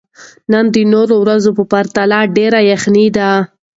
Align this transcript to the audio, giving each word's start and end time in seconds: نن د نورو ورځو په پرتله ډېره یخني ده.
نن 0.51 0.65
د 0.75 0.75
نورو 0.93 1.15
ورځو 1.23 1.51
په 1.57 1.63
پرتله 1.71 2.19
ډېره 2.37 2.59
یخني 2.71 3.07
ده. 3.17 3.29